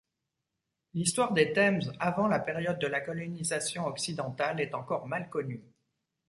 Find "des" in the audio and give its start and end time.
1.31-1.53